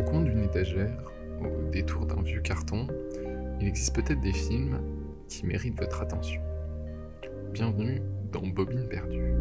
[0.00, 2.86] Au coin d'une étagère, au détour d'un vieux carton,
[3.60, 4.80] il existe peut-être des films
[5.28, 6.40] qui méritent votre attention.
[7.52, 8.00] Bienvenue
[8.32, 9.34] dans Bobine perdue.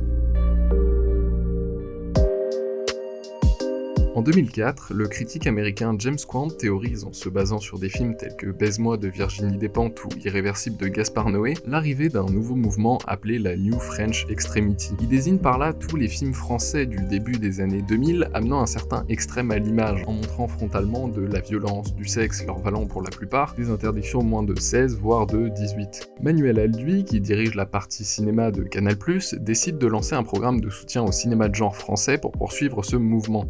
[4.16, 8.36] En 2004, le critique américain James Quant théorise, en se basant sur des films tels
[8.36, 13.38] que Baise-moi de Virginie Despentes ou Irréversible de Gaspard Noé, l'arrivée d'un nouveau mouvement appelé
[13.38, 14.96] la New French Extremity.
[15.00, 18.66] Il désigne par là tous les films français du début des années 2000 amenant un
[18.66, 23.04] certain extrême à l'image, en montrant frontalement de la violence, du sexe, leur valant pour
[23.04, 26.14] la plupart des interdictions moins de 16 voire de 18.
[26.24, 28.96] Manuel Alduy, qui dirige la partie cinéma de Canal+,
[29.40, 32.96] décide de lancer un programme de soutien au cinéma de genre français pour poursuivre ce
[32.96, 33.46] mouvement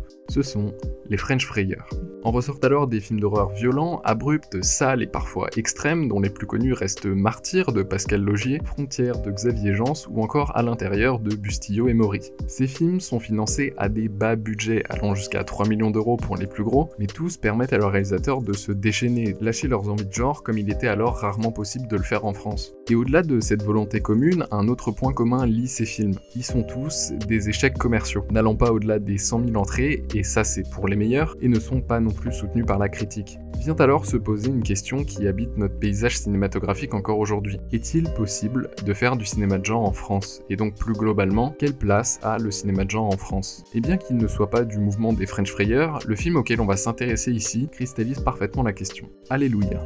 [1.09, 1.89] les French Frayeurs.
[2.23, 6.45] En ressortent alors des films d'horreur violents, abrupts, sales et parfois extrêmes, dont les plus
[6.45, 11.33] connus restent Martyr de Pascal Logier, Frontières de Xavier Jans ou encore À l'intérieur de
[11.35, 12.31] Bustillo et Maury.
[12.47, 16.47] Ces films sont financés à des bas budgets, allant jusqu'à 3 millions d'euros pour les
[16.47, 20.13] plus gros, mais tous permettent à leurs réalisateurs de se déchaîner, lâcher leurs envies de
[20.13, 22.73] genre comme il était alors rarement possible de le faire en France.
[22.89, 26.15] Et au-delà de cette volonté commune, un autre point commun lie ces films.
[26.35, 30.38] Ils sont tous des échecs commerciaux, n'allant pas au-delà des 100 000 entrées, et ça
[30.43, 33.39] c'est pour les meilleurs, et ne sont pas non plus soutenus par la critique.
[33.59, 37.59] Vient alors se poser une question qui habite notre paysage cinématographique encore aujourd'hui.
[37.73, 40.41] Est-il possible de faire du cinéma de genre en France?
[40.49, 43.63] Et donc plus globalement, quelle place a le cinéma de genre en France?
[43.73, 46.65] Et bien qu'il ne soit pas du mouvement des French Frayeurs, le film auquel on
[46.65, 49.09] va s'intéresser ici cristallise parfaitement la question.
[49.29, 49.83] Alléluia.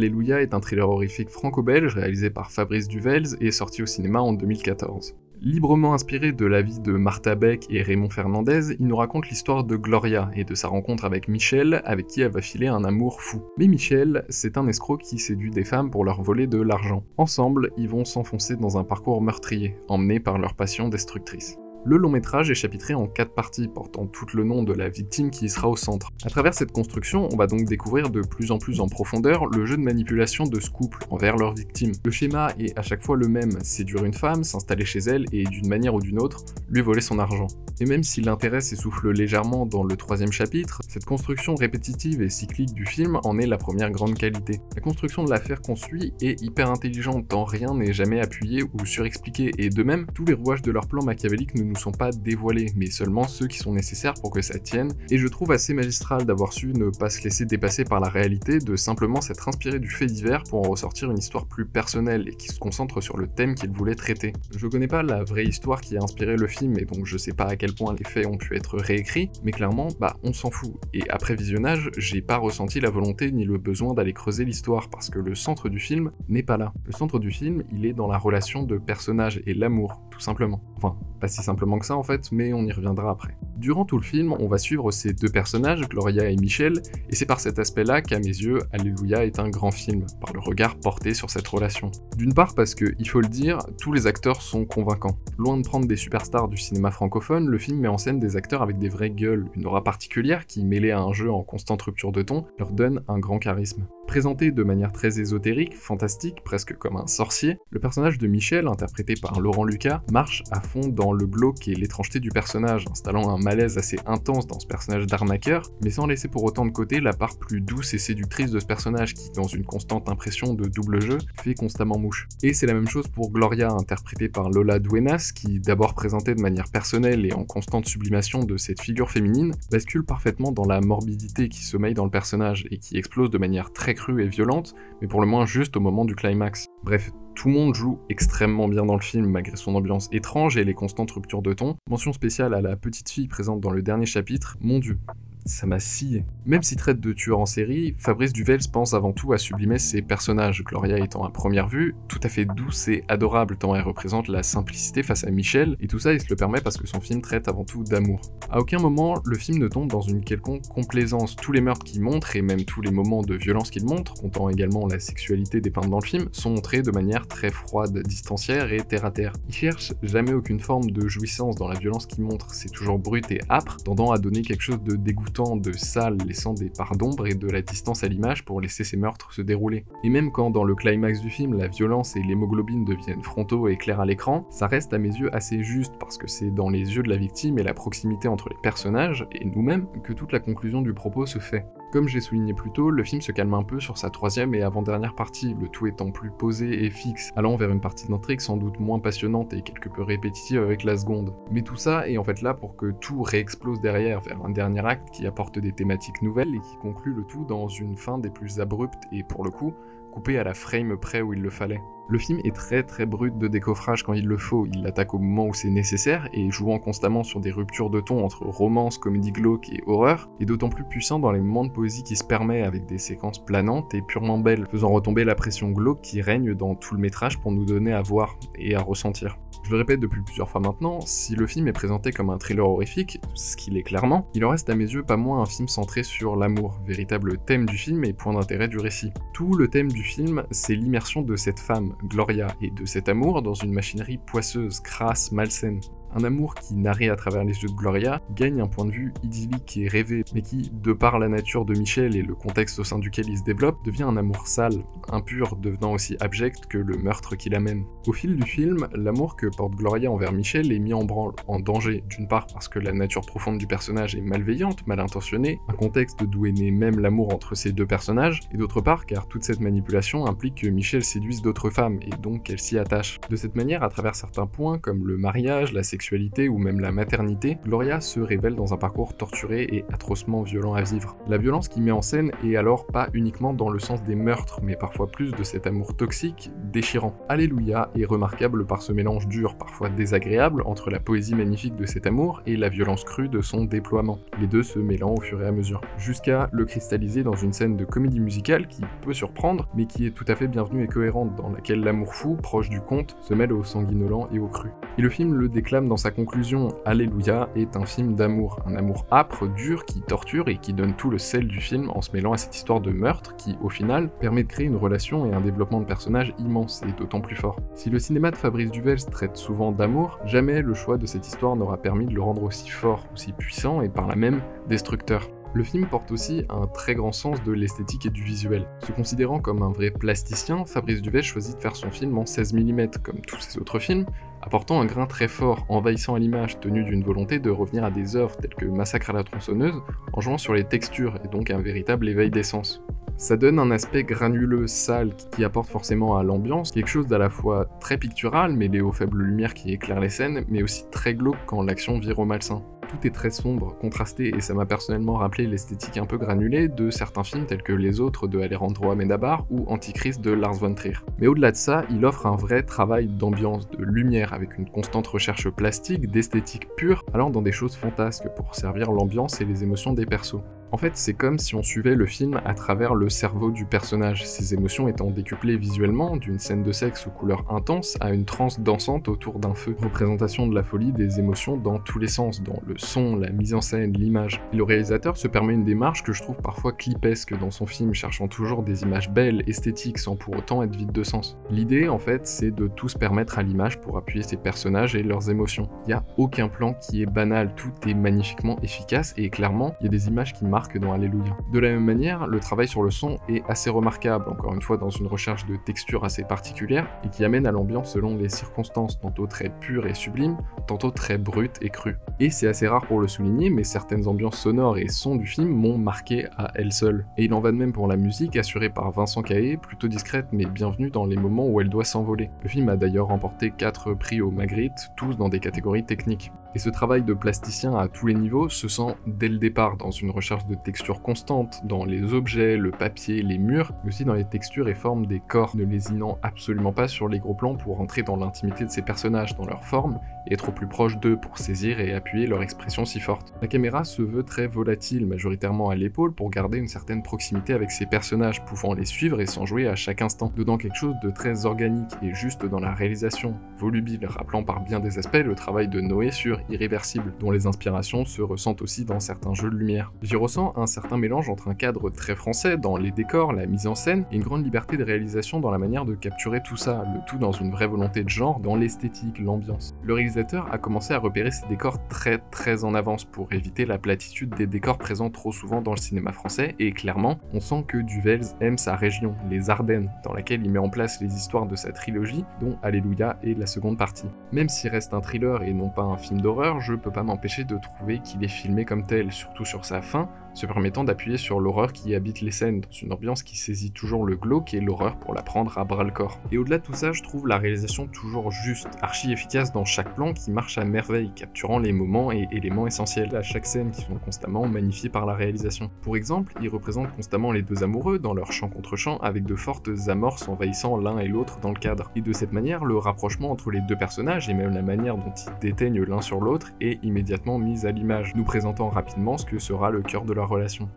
[0.00, 4.32] Alléluia est un thriller horrifique franco-belge réalisé par Fabrice Duvels et sorti au cinéma en
[4.32, 5.14] 2014.
[5.42, 9.62] Librement inspiré de la vie de Martha Beck et Raymond Fernandez, il nous raconte l'histoire
[9.62, 13.20] de Gloria et de sa rencontre avec Michel, avec qui elle va filer un amour
[13.20, 13.42] fou.
[13.58, 17.04] Mais Michel, c'est un escroc qui séduit des femmes pour leur voler de l'argent.
[17.18, 21.58] Ensemble, ils vont s'enfoncer dans un parcours meurtrier, emmenés par leur passion destructrice.
[21.86, 25.30] Le long métrage est chapitré en quatre parties, portant tout le nom de la victime
[25.30, 26.10] qui y sera au centre.
[26.24, 29.64] À travers cette construction, on va donc découvrir de plus en plus en profondeur le
[29.64, 31.92] jeu de manipulation de ce couple envers leur victime.
[32.04, 35.44] Le schéma est à chaque fois le même, séduire une femme, s'installer chez elle et
[35.44, 37.46] d'une manière ou d'une autre, lui voler son argent.
[37.80, 42.74] Et même si l'intérêt s'essouffle légèrement dans le troisième chapitre, cette construction répétitive et cyclique
[42.74, 44.60] du film en est la première grande qualité.
[44.74, 48.84] La construction de l'affaire qu'on suit est hyper intelligente, tant rien n'est jamais appuyé ou
[48.84, 52.10] surexpliqué, et de même, tous les rouages de leur plan machiavélique ne nous sont pas
[52.10, 55.72] dévoilés, mais seulement ceux qui sont nécessaires pour que ça tienne, et je trouve assez
[55.72, 59.78] magistral d'avoir su ne pas se laisser dépasser par la réalité, de simplement s'être inspiré
[59.78, 63.16] du fait divers pour en ressortir une histoire plus personnelle et qui se concentre sur
[63.16, 64.32] le thème qu'il voulait traiter.
[64.54, 67.32] Je connais pas la vraie histoire qui a inspiré le film, et donc je sais
[67.32, 70.50] pas à quel point les faits ont pu être réécrits, mais clairement, bah on s'en
[70.50, 70.74] fout.
[70.92, 75.10] Et après visionnage, j'ai pas ressenti la volonté ni le besoin d'aller creuser l'histoire, parce
[75.10, 76.72] que le centre du film n'est pas là.
[76.84, 80.60] Le centre du film, il est dans la relation de personnages et l'amour, tout simplement.
[80.76, 83.36] Enfin, pas si simplement que ça en fait, mais on y reviendra après.
[83.56, 87.26] Durant tout le film, on va suivre ces deux personnages, Gloria et Michel, et c'est
[87.26, 91.12] par cet aspect-là qu'à mes yeux, Alléluia est un grand film, par le regard porté
[91.12, 91.90] sur cette relation.
[92.16, 95.18] D'une part parce que, il faut le dire, tous les acteurs sont convaincants.
[95.36, 98.62] Loin de prendre des superstars du cinéma francophone, le film met en scène des acteurs
[98.62, 102.12] avec des vraies gueules, une aura particulière qui, mêlée à un jeu en constante rupture
[102.12, 103.86] de ton, leur donne un grand charisme.
[104.10, 109.14] Présenté de manière très ésotérique, fantastique, presque comme un sorcier, le personnage de Michel, interprété
[109.14, 113.38] par Laurent Lucas, marche à fond dans le glauque et l'étrangeté du personnage, installant un
[113.38, 117.12] malaise assez intense dans ce personnage d'arnaqueur, mais sans laisser pour autant de côté la
[117.12, 121.00] part plus douce et séductrice de ce personnage qui, dans une constante impression de double
[121.00, 122.26] jeu, fait constamment mouche.
[122.42, 126.40] Et c'est la même chose pour Gloria, interprétée par Lola Duenas, qui, d'abord présentée de
[126.40, 131.48] manière personnelle et en constante sublimation de cette figure féminine, bascule parfaitement dans la morbidité
[131.48, 135.08] qui sommeille dans le personnage et qui explose de manière très crue et violente, mais
[135.08, 136.66] pour le moins juste au moment du climax.
[136.82, 140.64] Bref, tout le monde joue extrêmement bien dans le film malgré son ambiance étrange et
[140.64, 141.76] les constantes ruptures de ton.
[141.88, 144.98] Mention spéciale à la petite fille présente dans le dernier chapitre, mon dieu,
[145.44, 146.24] ça m'a scié.
[146.46, 150.02] Même s'il traite de tueurs en série, Fabrice Duvels pense avant tout à sublimer ses
[150.02, 154.28] personnages, Gloria étant à première vue tout à fait douce et adorable tant elle représente
[154.28, 157.00] la simplicité face à Michel, et tout ça il se le permet parce que son
[157.00, 158.20] film traite avant tout d'amour.
[158.50, 161.36] À aucun moment, le film ne tombe dans une quelconque complaisance.
[161.36, 164.48] Tous les meurtres qu'il montre, et même tous les moments de violence qu'il montre, comptant
[164.48, 168.80] également la sexualité dépeinte dans le film, sont montrés de manière très froide, distancière et
[168.80, 169.32] terre à terre.
[169.48, 173.30] Il cherche jamais aucune forme de jouissance dans la violence qu'il montre, c'est toujours brut
[173.30, 177.26] et âpre, tendant à donner quelque chose de dégoûtant de sale laissant des parts d'ombre
[177.26, 179.84] et de la distance à l'image pour laisser ces meurtres se dérouler.
[180.02, 183.76] Et même quand dans le climax du film la violence et l'hémoglobine deviennent frontaux et
[183.76, 186.94] clairs à l'écran, ça reste à mes yeux assez juste parce que c'est dans les
[186.94, 190.40] yeux de la victime et la proximité entre les personnages et nous-mêmes que toute la
[190.40, 191.64] conclusion du propos se fait.
[191.92, 194.62] Comme j'ai souligné plus tôt, le film se calme un peu sur sa troisième et
[194.62, 198.56] avant-dernière partie, le tout étant plus posé et fixe, allant vers une partie d'intrigue sans
[198.56, 201.34] doute moins passionnante et quelque peu répétitive avec la seconde.
[201.50, 204.86] Mais tout ça est en fait là pour que tout réexplose derrière vers un dernier
[204.86, 208.30] acte qui apporte des thématiques nouvelles et qui conclut le tout dans une fin des
[208.30, 209.74] plus abruptes et pour le coup,
[210.12, 211.80] coupée à la frame près où il le fallait.
[212.10, 215.20] Le film est très très brut de décoffrage quand il le faut, il l'attaque au
[215.20, 219.30] moment où c'est nécessaire, et jouant constamment sur des ruptures de ton entre romance, comédie
[219.30, 222.62] glauque et horreur, est d'autant plus puissant dans les moments de poésie qui se permet
[222.62, 226.74] avec des séquences planantes et purement belles, faisant retomber la pression glauque qui règne dans
[226.74, 229.38] tout le métrage pour nous donner à voir et à ressentir.
[229.62, 232.68] Je le répète depuis plusieurs fois maintenant, si le film est présenté comme un thriller
[232.68, 235.68] horrifique, ce qu'il est clairement, il en reste à mes yeux pas moins un film
[235.68, 239.12] centré sur l'amour, véritable thème du film et point d'intérêt du récit.
[239.32, 243.42] Tout le thème du film, c'est l'immersion de cette femme, Gloria, et de cet amour
[243.42, 245.80] dans une machinerie poisseuse, crasse, malsaine.
[246.12, 249.12] Un amour qui, narré à travers les yeux de Gloria, gagne un point de vue
[249.22, 252.84] idyllique et rêvé, mais qui, de par la nature de Michel et le contexte au
[252.84, 256.96] sein duquel il se développe, devient un amour sale, impur, devenant aussi abject que le
[256.98, 257.84] meurtre qu'il amène.
[258.08, 261.60] Au fil du film, l'amour que porte Gloria envers Michel est mis en branle, en
[261.60, 265.74] danger, d'une part parce que la nature profonde du personnage est malveillante, mal intentionnée, un
[265.74, 269.44] contexte d'où est né même l'amour entre ces deux personnages, et d'autre part car toute
[269.44, 273.20] cette manipulation implique que Michel séduise d'autres femmes, et donc qu'elle s'y attache.
[273.28, 275.99] De cette manière, à travers certains points, comme le mariage, la sexualité,
[276.48, 280.82] ou même la maternité, Gloria se révèle dans un parcours torturé et atrocement violent à
[280.82, 281.16] vivre.
[281.28, 284.60] La violence qui met en scène est alors pas uniquement dans le sens des meurtres,
[284.62, 287.14] mais parfois plus de cet amour toxique, déchirant.
[287.28, 292.06] Alléluia est remarquable par ce mélange dur, parfois désagréable, entre la poésie magnifique de cet
[292.06, 295.46] amour et la violence crue de son déploiement, les deux se mêlant au fur et
[295.46, 299.84] à mesure, jusqu'à le cristalliser dans une scène de comédie musicale qui peut surprendre, mais
[299.84, 303.16] qui est tout à fait bienvenue et cohérente, dans laquelle l'amour fou, proche du conte,
[303.20, 304.70] se mêle au sanguinolent et au cru.
[304.98, 309.06] Et le film le déclame dans sa conclusion, Alléluia est un film d'amour, un amour
[309.10, 312.32] âpre, dur, qui torture et qui donne tout le sel du film en se mêlant
[312.32, 315.40] à cette histoire de meurtre qui, au final, permet de créer une relation et un
[315.40, 317.58] développement de personnages immense et d'autant plus fort.
[317.74, 321.56] Si le cinéma de Fabrice Duvels traite souvent d'amour, jamais le choix de cette histoire
[321.56, 325.28] n'aura permis de le rendre aussi fort, aussi puissant et par là même destructeur.
[325.52, 328.68] Le film porte aussi un très grand sens de l'esthétique et du visuel.
[328.86, 332.54] Se considérant comme un vrai plasticien, Fabrice Duvels choisit de faire son film en 16
[332.54, 334.06] mm, comme tous ses autres films,
[334.42, 338.14] apportant un grain très fort, envahissant à l'image, tenu d'une volonté de revenir à des
[338.14, 339.82] œuvres telles que Massacre à la tronçonneuse,
[340.12, 342.80] en jouant sur les textures et donc un véritable éveil d'essence.
[343.20, 347.28] Ça donne un aspect granuleux, sale, qui apporte forcément à l'ambiance quelque chose d'à la
[347.28, 351.36] fois très pictural, mêlé aux faibles lumières qui éclairent les scènes, mais aussi très glauque
[351.44, 355.46] quand l'action vire au malsain tout est très sombre, contrasté, et ça m'a personnellement rappelé
[355.46, 359.64] l'esthétique un peu granulée de certains films tels que Les Autres de Alejandro Amenabar ou
[359.68, 360.96] Antichrist de Lars von Trier.
[361.20, 365.06] Mais au-delà de ça, il offre un vrai travail d'ambiance, de lumière, avec une constante
[365.06, 369.92] recherche plastique, d'esthétique pure, allant dans des choses fantasques pour servir l'ambiance et les émotions
[369.92, 370.42] des persos.
[370.72, 374.24] En fait, c'est comme si on suivait le film à travers le cerveau du personnage,
[374.24, 378.60] ses émotions étant décuplées visuellement, d'une scène de sexe aux couleurs intenses à une transe
[378.60, 379.74] dansante autour d'un feu.
[379.82, 383.52] Représentation de la folie des émotions dans tous les sens, dans le son, la mise
[383.52, 384.40] en scène, l'image.
[384.52, 388.28] Le réalisateur se permet une démarche que je trouve parfois clipesque dans son film, cherchant
[388.28, 391.36] toujours des images belles, esthétiques, sans pour autant être vide de sens.
[391.50, 395.02] L'idée, en fait, c'est de tout se permettre à l'image pour appuyer ses personnages et
[395.02, 395.68] leurs émotions.
[395.88, 399.86] Il a aucun plan qui est banal, tout est magnifiquement efficace et clairement, il y
[399.88, 401.36] a des images qui marquent que dans Alléluia.
[401.52, 404.76] De la même manière, le travail sur le son est assez remarquable, encore une fois
[404.76, 409.00] dans une recherche de texture assez particulière, et qui amène à l'ambiance selon les circonstances,
[409.00, 411.96] tantôt très pure et sublime, tantôt très brute et crue.
[412.18, 415.48] Et c'est assez rare pour le souligner, mais certaines ambiances sonores et sons du film
[415.48, 417.06] m'ont marqué à elles seules.
[417.16, 420.28] Et il en va de même pour la musique, assurée par Vincent Caé, plutôt discrète
[420.32, 422.30] mais bienvenue dans les moments où elle doit s'envoler.
[422.42, 426.32] Le film a d'ailleurs remporté 4 prix au Magritte, tous dans des catégories techniques.
[426.54, 429.92] Et ce travail de plasticien à tous les niveaux se sent dès le départ dans
[429.92, 434.14] une recherche de texture constante, dans les objets, le papier, les murs, mais aussi dans
[434.14, 437.80] les textures et formes des corps, ne lésinant absolument pas sur les gros plans pour
[437.80, 441.16] entrer dans l'intimité de ces personnages, dans leur forme, et être au plus proche d'eux
[441.16, 443.32] pour saisir et appuyer leur expression si forte.
[443.40, 447.70] La caméra se veut très volatile, majoritairement à l'épaule, pour garder une certaine proximité avec
[447.70, 451.10] ces personnages, pouvant les suivre et s'en jouer à chaque instant, donnant quelque chose de
[451.10, 455.68] très organique et juste dans la réalisation, volubile, rappelant par bien des aspects le travail
[455.68, 459.92] de Noé sur irréversible, dont les inspirations se ressentent aussi dans certains jeux de lumière.
[460.02, 463.66] J'y ressens un certain mélange entre un cadre très français dans les décors, la mise
[463.66, 466.84] en scène, et une grande liberté de réalisation dans la manière de capturer tout ça,
[466.94, 469.74] le tout dans une vraie volonté de genre, dans l'esthétique, l'ambiance.
[469.82, 473.78] Le réalisateur a commencé à repérer ces décors très très en avance pour éviter la
[473.78, 477.78] platitude des décors présents trop souvent dans le cinéma français, et clairement, on sent que
[477.78, 481.56] Duvels aime sa région, les Ardennes, dans laquelle il met en place les histoires de
[481.56, 484.06] sa trilogie, dont Alléluia est la seconde partie.
[484.32, 486.29] Même s'il reste un thriller et non pas un film d'horreur,
[486.60, 490.08] je peux pas m'empêcher de trouver qu'il est filmé comme tel, surtout sur sa fin,
[490.34, 494.04] se permettant d'appuyer sur l'horreur qui habite les scènes, dans une ambiance qui saisit toujours
[494.04, 496.20] le glauque et l'horreur pour la prendre à bras le corps.
[496.32, 499.94] Et au-delà de tout ça, je trouve la réalisation toujours juste, archi efficace dans chaque
[499.94, 503.82] plan qui marche à merveille, capturant les moments et éléments essentiels à chaque scène qui
[503.82, 505.70] sont constamment magnifiés par la réalisation.
[505.82, 509.34] Pour exemple, il représente constamment les deux amoureux dans leur chant contre chant avec de
[509.34, 511.90] fortes amorces envahissant l'un et l'autre dans le cadre.
[511.96, 515.12] Et de cette manière, le rapprochement entre les deux personnages et même la manière dont
[515.16, 519.38] ils déteignent l'un sur l'autre est immédiatement mise à l'image, nous présentant rapidement ce que
[519.38, 520.19] sera le cœur de leur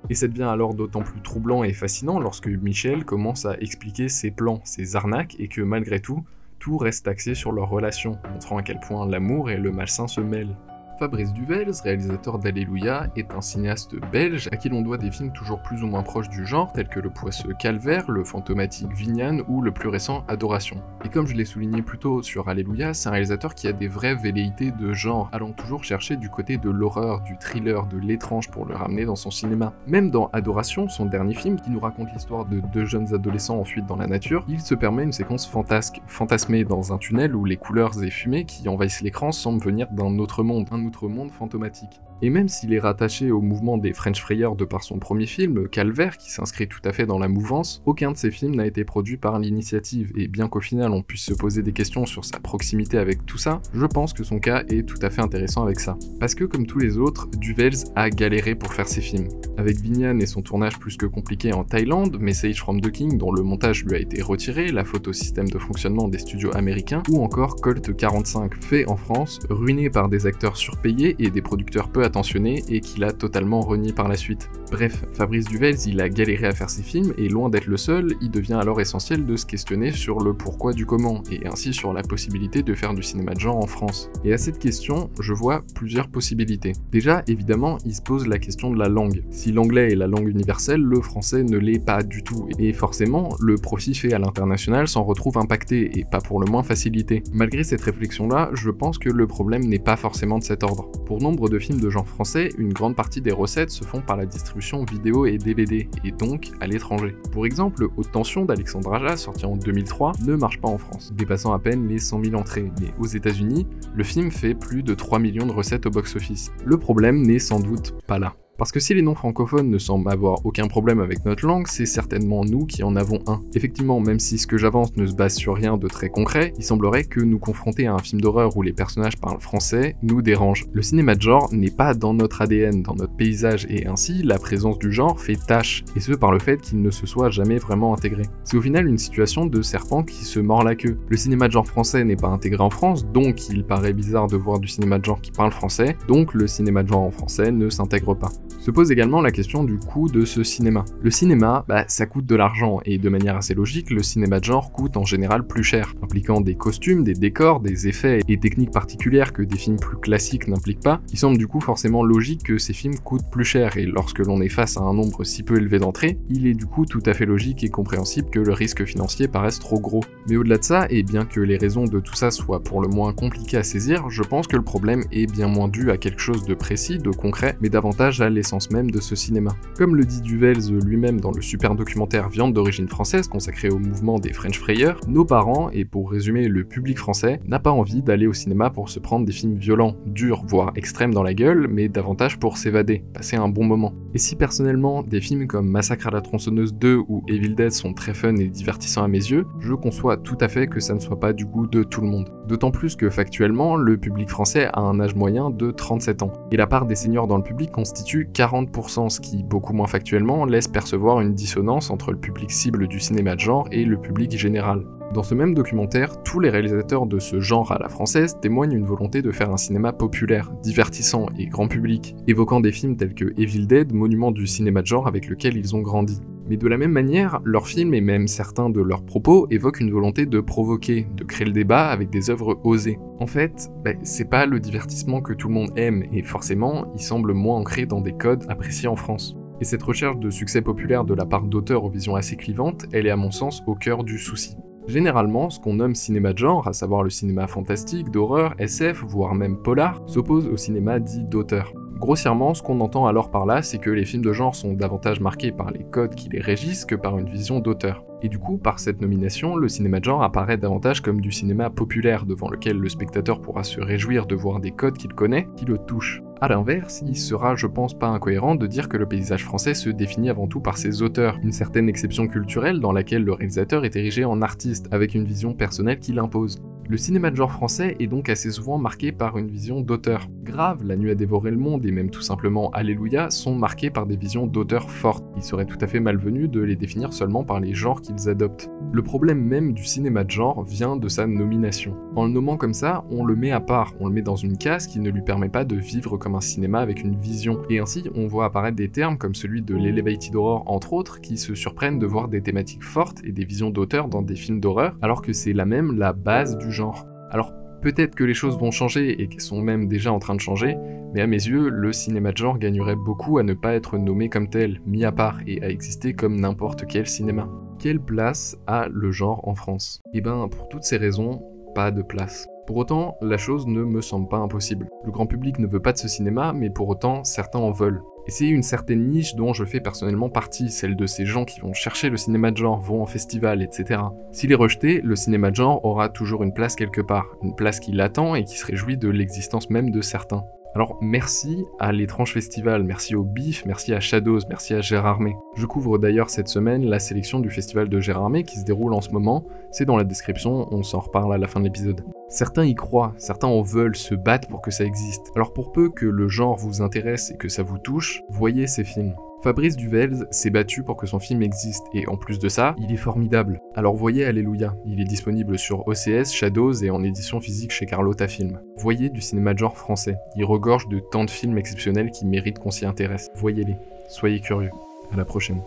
[0.10, 4.32] Et ça devient alors d'autant plus troublant et fascinant lorsque Michel commence à expliquer ses
[4.32, 6.24] plans, ses arnaques et que malgré tout,
[6.60, 10.22] tout reste axé sur leur relation, montrant à quel point l'amour et le malsain se
[10.22, 10.56] mêlent.
[11.00, 15.60] Fabrice Duvels, réalisateur d'Alléluia, est un cinéaste belge à qui l'on doit des films toujours
[15.60, 19.62] plus ou moins proches du genre, tels que Le Poisseux Calvaire, Le Fantomatique Vignane ou
[19.62, 20.78] le plus récent Adoration.
[21.04, 23.88] Et comme je l'ai souligné plus tôt sur Alléluia, c'est un réalisateur qui a des
[23.88, 28.50] vraies velléités de genre, allant toujours chercher du côté de l'horreur, du thriller, de l'étrange
[28.50, 29.74] pour le ramener dans son cinéma.
[29.88, 33.64] Même dans Adoration, son dernier film, qui nous raconte l'histoire de deux jeunes adolescents en
[33.64, 37.46] fuite dans la nature, il se permet une séquence fantasque, fantasmée dans un tunnel où
[37.46, 40.68] les couleurs et fumées qui envahissent l'écran semblent venir d'un autre monde,
[41.10, 42.02] monde fantomatique.
[42.22, 45.68] Et même s'il est rattaché au mouvement des French Frayers de par son premier film,
[45.68, 48.86] Calvaire, qui s'inscrit tout à fait dans la mouvance, aucun de ces films n'a été
[48.86, 52.40] produit par l'initiative, et bien qu'au final on puisse se poser des questions sur sa
[52.40, 55.80] proximité avec tout ça, je pense que son cas est tout à fait intéressant avec
[55.80, 55.98] ça.
[56.20, 59.28] Parce que comme tous les autres, Duvels a galéré pour faire ses films.
[59.58, 63.32] Avec Vignan et son tournage plus que compliqué en Thaïlande, Message from the King dont
[63.32, 67.24] le montage lui a été retiré, la au système de fonctionnement des studios américains, ou
[67.24, 72.03] encore Colt 45 fait en France, ruiné par des acteurs surpayés et des producteurs peu
[72.04, 74.50] attentionné et qu'il a totalement renié par la suite.
[74.74, 78.16] Bref, Fabrice Duvels, il a galéré à faire ses films et loin d'être le seul,
[78.22, 81.94] il devient alors essentiel de se questionner sur le pourquoi du comment et ainsi sur
[81.94, 84.10] la possibilité de faire du cinéma de genre en France.
[84.26, 86.74] Et à cette question, je vois plusieurs possibilités.
[86.92, 89.24] Déjà, évidemment, il se pose la question de la langue.
[89.30, 93.30] Si l'anglais est la langue universelle, le français ne l'est pas du tout et forcément,
[93.40, 97.22] le profit fait à l'international s'en retrouve impacté et pas pour le moins facilité.
[97.32, 100.90] Malgré cette réflexion-là, je pense que le problème n'est pas forcément de cet ordre.
[101.06, 104.18] Pour nombre de films de genre français, une grande partie des recettes se font par
[104.18, 107.16] la distribution vidéo et DVD, et donc à l'étranger.
[107.32, 111.54] Pour exemple, Haute Tension d'Alexandre Aja, sorti en 2003, ne marche pas en France, dépassant
[111.54, 115.20] à peine les 100 000 entrées, mais aux États-Unis, le film fait plus de 3
[115.20, 116.52] millions de recettes au box-office.
[116.66, 118.36] Le problème n'est sans doute pas là.
[118.58, 122.46] Parce que si les non-francophones ne semblent avoir aucun problème avec notre langue, c'est certainement
[122.46, 123.42] nous qui en avons un.
[123.56, 126.64] Effectivement, même si ce que j'avance ne se base sur rien de très concret, il
[126.64, 130.66] semblerait que nous confronter à un film d'horreur où les personnages parlent français nous dérange.
[130.72, 134.38] Le cinéma de genre n'est pas dans notre ADN, dans notre paysage, et ainsi la
[134.38, 137.58] présence du genre fait tâche, et ce par le fait qu'il ne se soit jamais
[137.58, 138.24] vraiment intégré.
[138.44, 141.00] C'est au final une situation de serpent qui se mord la queue.
[141.10, 144.38] Le cinéma de genre français n'est pas intégré en France, donc il paraît bizarre de
[144.38, 147.52] voir du cinéma de genre qui parle français, donc le cinéma de genre en français
[147.52, 148.30] ne s'intègre pas.
[148.60, 150.86] Se pose également la question du coût de ce cinéma.
[151.02, 154.46] Le cinéma, bah, ça coûte de l'argent, et de manière assez logique, le cinéma de
[154.46, 158.72] genre coûte en général plus cher, impliquant des costumes, des décors, des effets et techniques
[158.72, 161.02] particulières que des films plus classiques n'impliquent pas.
[161.12, 164.42] Il semble du coup forcément logique que ces films coûtent plus cher, et lorsque l'on
[164.42, 167.14] est face à un nombre si peu élevé d'entrées, il est du coup tout à
[167.14, 170.04] fait logique et compréhensible que le risque financier paraisse trop gros.
[170.30, 172.88] Mais au-delà de ça, et bien que les raisons de tout ça soient pour le
[172.88, 176.22] moins compliquées à saisir, je pense que le problème est bien moins dû à quelque
[176.22, 179.52] chose de précis, de concret, mais davantage à l'essence même de ce cinéma.
[179.78, 184.20] Comme le dit Duvels lui-même dans le super documentaire Viande d'origine française consacré au mouvement
[184.20, 188.28] des French Frayers, nos parents, et pour résumer le public français, n'a pas envie d'aller
[188.28, 191.88] au cinéma pour se prendre des films violents, durs, voire extrêmes dans la gueule, mais
[191.88, 193.94] davantage pour s'évader, passer un bon moment.
[194.14, 197.94] Et si personnellement, des films comme Massacre à la tronçonneuse 2 ou Evil Dead sont
[197.94, 201.00] très fun et divertissants à mes yeux, je conçois tout à fait que ça ne
[201.00, 202.30] soit pas du goût de tout le monde.
[202.46, 206.58] D'autant plus que factuellement, le public français a un âge moyen de 37 ans, et
[206.58, 210.68] la part des seniors dans le public constitue 40%, ce qui, beaucoup moins factuellement, laisse
[210.68, 214.86] percevoir une dissonance entre le public cible du cinéma de genre et le public général.
[215.14, 218.86] Dans ce même documentaire, tous les réalisateurs de ce genre à la française témoignent une
[218.86, 223.40] volonté de faire un cinéma populaire, divertissant et grand public, évoquant des films tels que
[223.40, 226.20] Evil Dead, monument du cinéma de genre avec lequel ils ont grandi.
[226.50, 229.92] Mais de la même manière, leurs films et même certains de leurs propos évoquent une
[229.92, 233.00] volonté de provoquer, de créer le débat avec des œuvres osées.
[233.20, 237.02] En fait, ben, c'est pas le divertissement que tout le monde aime, et forcément, il
[237.02, 239.36] semble moins ancré dans des codes appréciés en France.
[239.62, 243.08] Et cette recherche de succès populaire de la part d'auteurs aux visions assez clivantes, elle
[243.08, 244.58] est à mon sens au cœur du souci.
[244.88, 249.34] Généralement, ce qu'on nomme cinéma de genre, à savoir le cinéma fantastique, d'horreur, SF, voire
[249.34, 251.72] même polar, s'oppose au cinéma dit d'auteur.
[252.00, 255.20] Grossièrement, ce qu'on entend alors par là, c'est que les films de genre sont davantage
[255.20, 258.04] marqués par les codes qui les régissent que par une vision d'auteur.
[258.22, 261.70] Et du coup, par cette nomination, le cinéma de genre apparaît davantage comme du cinéma
[261.70, 265.66] populaire devant lequel le spectateur pourra se réjouir de voir des codes qu'il connaît qui
[265.66, 266.22] le touchent.
[266.42, 269.90] A l'inverse, il sera, je pense, pas incohérent de dire que le paysage français se
[269.90, 273.96] définit avant tout par ses auteurs, une certaine exception culturelle dans laquelle le réalisateur est
[273.96, 276.62] érigé en artiste, avec une vision personnelle qu'il impose.
[276.90, 280.28] Le cinéma de genre français est donc assez souvent marqué par une vision d'auteur.
[280.44, 284.06] Grave, La nuit a dévoré le monde et même tout simplement Alléluia sont marqués par
[284.06, 285.24] des visions d'auteurs fortes.
[285.38, 288.70] Il serait tout à fait malvenu de les définir seulement par les genres qu'ils adoptent.
[288.92, 291.96] Le problème même du cinéma de genre vient de sa nomination.
[292.16, 294.58] En le nommant comme ça, on le met à part, on le met dans une
[294.58, 297.62] case qui ne lui permet pas de vivre comme un cinéma avec une vision.
[297.70, 301.38] Et ainsi, on voit apparaître des termes comme celui de l'elevated horror entre autres qui
[301.38, 304.98] se surprennent de voir des thématiques fortes et des visions d'auteurs dans des films d'horreur
[305.02, 307.08] alors que c'est la même la base du genre.
[307.32, 310.40] Alors peut-être que les choses vont changer et qu'elles sont même déjà en train de
[310.40, 310.78] changer,
[311.14, 314.30] mais à mes yeux, le cinéma de genre gagnerait beaucoup à ne pas être nommé
[314.30, 317.50] comme tel, mis à part, et à exister comme n'importe quel cinéma.
[317.80, 320.02] Quelle place a le genre en France?
[320.14, 321.44] Eh ben, pour toutes ces raisons,
[321.76, 322.48] pas de place.
[322.68, 324.90] Pour autant, la chose ne me semble pas impossible.
[325.04, 328.02] Le grand public ne veut pas de ce cinéma, mais pour autant, certains en veulent.
[328.28, 331.60] Et c'est une certaine niche dont je fais personnellement partie, celle de ces gens qui
[331.60, 334.02] vont chercher le cinéma de genre, vont en festival, etc.
[334.32, 337.80] S'il est rejeté, le cinéma de genre aura toujours une place quelque part, une place
[337.80, 340.44] qui l'attend et qui se réjouit de l'existence même de certains.
[340.76, 345.36] Alors merci à l'étrange festival, merci au BIF, merci à Shadows, merci à Gérardmer.
[345.56, 349.02] Je couvre d'ailleurs cette semaine la sélection du festival de Gérardmer qui se déroule en
[349.02, 352.04] ce moment, c'est dans la description, on s'en reparle à la fin de l'épisode.
[352.34, 355.32] Certains y croient, certains en veulent, se battent pour que ça existe.
[355.36, 358.84] Alors pour peu que le genre vous intéresse et que ça vous touche, voyez ces
[358.84, 359.14] films.
[359.44, 362.92] Fabrice Duvels s'est battu pour que son film existe, et en plus de ça, il
[362.92, 363.62] est formidable.
[363.76, 368.28] Alors voyez Alléluia, il est disponible sur OCS, Shadows et en édition physique chez Carlotta
[368.28, 368.60] Film.
[368.78, 372.58] Voyez du cinéma de genre français, il regorge de tant de films exceptionnels qui méritent
[372.58, 373.30] qu'on s'y intéresse.
[373.36, 374.72] Voyez-les, soyez curieux.
[375.12, 375.62] À la prochaine.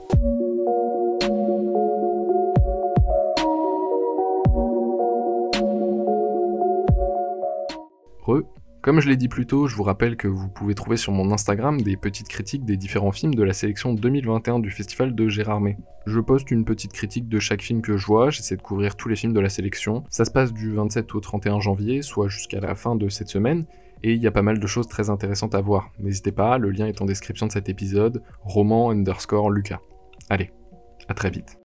[8.86, 11.32] Comme je l'ai dit plus tôt, je vous rappelle que vous pouvez trouver sur mon
[11.32, 15.76] Instagram des petites critiques des différents films de la sélection 2021 du festival de Gérardmer.
[16.06, 19.08] Je poste une petite critique de chaque film que je vois, j'essaie de couvrir tous
[19.08, 20.04] les films de la sélection.
[20.08, 23.64] Ça se passe du 27 au 31 janvier, soit jusqu'à la fin de cette semaine,
[24.04, 25.90] et il y a pas mal de choses très intéressantes à voir.
[25.98, 29.80] N'hésitez pas, le lien est en description de cet épisode, roman underscore Lucas.
[30.30, 30.52] Allez,
[31.08, 31.58] à très vite.